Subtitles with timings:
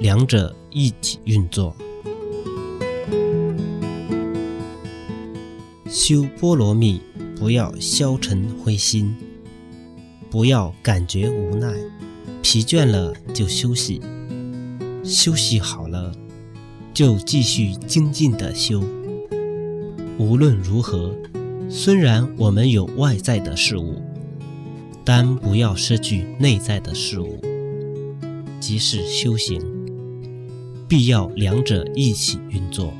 [0.00, 1.76] 两者一起运作。
[5.86, 7.02] 修波罗蜜，
[7.36, 9.14] 不要消沉灰心，
[10.30, 11.74] 不要感觉无奈、
[12.40, 14.00] 疲倦了就休息，
[15.04, 16.14] 休息好了
[16.94, 18.82] 就继续精进的修。
[20.16, 21.14] 无论如何，
[21.68, 24.00] 虽然我们有外在的事物，
[25.04, 27.38] 但不要失去内在的事物，
[28.58, 29.60] 即是修行，
[30.90, 32.92] 必要两者一起运作。